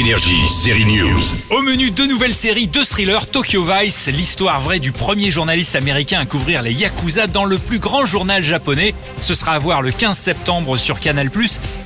[0.00, 1.20] Énergie, série news.
[1.50, 6.20] Au menu, deux nouvelles séries, deux thrillers, Tokyo Vice, l'histoire vraie du premier journaliste américain
[6.20, 8.94] à couvrir les Yakuza dans le plus grand journal japonais.
[9.20, 11.28] Ce sera à voir le 15 septembre sur Canal+.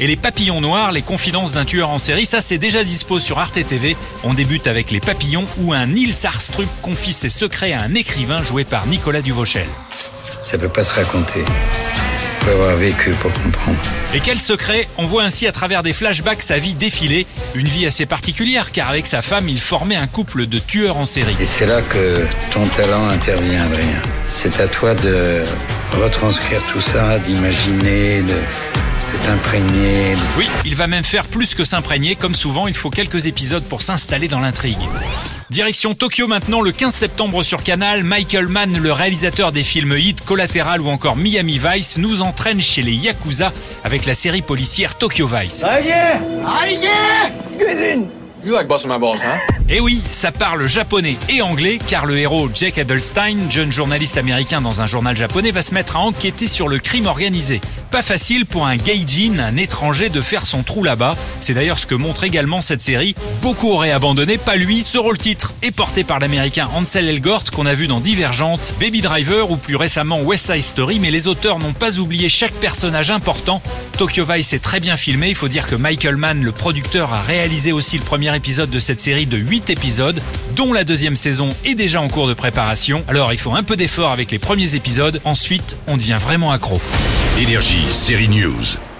[0.00, 3.40] Et Les Papillons Noirs, les confidences d'un tueur en série, ça c'est déjà dispo sur
[3.40, 3.96] Arte TV.
[4.22, 8.42] On débute avec Les Papillons où un Nils Arstrup confie ses secrets à un écrivain
[8.42, 9.66] joué par Nicolas Duvauchel.
[10.42, 11.42] Ça peut pas se raconter.
[12.44, 13.78] Faut avoir vécu pour comprendre.
[14.12, 17.86] Et quel secret On voit ainsi à travers des flashbacks sa vie défiler, une vie
[17.86, 21.34] assez particulière car avec sa femme il formait un couple de tueurs en série.
[21.40, 24.02] Et c'est là que ton talent intervient, Adrien.
[24.28, 25.42] C'est à toi de
[26.02, 30.14] retranscrire tout ça, d'imaginer, de, de t'imprégner.
[30.36, 33.80] Oui, il va même faire plus que s'imprégner, comme souvent il faut quelques épisodes pour
[33.80, 34.76] s'installer dans l'intrigue.
[35.54, 40.24] Direction Tokyo maintenant, le 15 septembre sur Canal, Michael Mann, le réalisateur des films Hit,
[40.24, 43.52] Collateral ou encore Miami Vice, nous entraîne chez les Yakuza
[43.84, 45.64] avec la série policière Tokyo Vice.
[48.44, 49.54] You like my balls, huh?
[49.70, 54.60] Et oui, ça parle japonais et anglais car le héros Jake Edelstein, jeune journaliste américain
[54.60, 57.62] dans un journal japonais, va se mettre à enquêter sur le crime organisé.
[57.90, 61.16] Pas facile pour un gaijin, un étranger, de faire son trou là-bas.
[61.40, 63.14] C'est d'ailleurs ce que montre également cette série.
[63.40, 64.82] Beaucoup auraient abandonné, pas lui.
[64.82, 69.50] Ce rôle-titre est porté par l'américain Ansel Elgort qu'on a vu dans Divergente, Baby Driver
[69.50, 73.62] ou plus récemment West Side Story, mais les auteurs n'ont pas oublié chaque personnage important.
[73.96, 75.28] Tokyo Vice est très bien filmé.
[75.28, 78.04] Il faut dire que Michael Mann, le producteur, a réalisé aussi le
[78.34, 80.20] épisode de cette série de 8 épisodes,
[80.54, 83.02] dont la deuxième saison est déjà en cours de préparation.
[83.08, 86.80] Alors il faut un peu d'effort avec les premiers épisodes, ensuite on devient vraiment accro.
[87.38, 88.93] Énergie, série news.